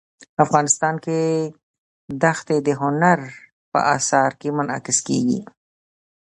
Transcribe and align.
افغانستان 0.43 0.95
کې 1.03 1.17
دښتې 2.21 2.57
د 2.67 2.69
هنر 2.81 3.19
په 3.71 3.79
اثار 3.95 4.31
کې 4.39 4.49
منعکس 4.57 4.97
کېږي. 5.07 5.41